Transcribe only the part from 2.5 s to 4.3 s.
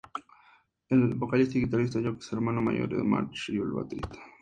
mayor de March, el baterista.